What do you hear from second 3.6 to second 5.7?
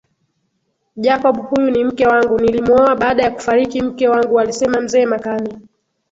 mke wangualisema mzee Makame